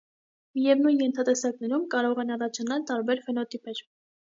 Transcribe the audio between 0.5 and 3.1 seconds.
Միևնույն ենթատեսակներում կարող են առաջանալ